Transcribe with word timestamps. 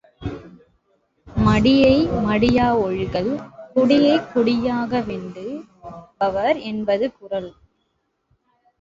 மடியை 1.27 1.93
மடியா 2.25 2.67
ஒழுகல் 2.81 3.31
குடியைக் 3.73 4.27
குடியாக 4.33 5.05
வேண்டு 5.05 5.45
பவர் 6.17 6.59
என்பது 6.63 7.13
குறள். 7.13 7.51